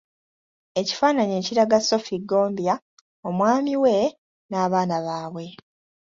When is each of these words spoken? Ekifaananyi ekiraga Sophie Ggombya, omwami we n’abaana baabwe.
Ekifaananyi 0.79 1.33
ekiraga 1.41 1.77
Sophie 1.79 2.21
Ggombya, 2.23 2.75
omwami 3.27 3.73
we 3.83 3.95
n’abaana 4.49 4.95
baabwe. 5.05 5.45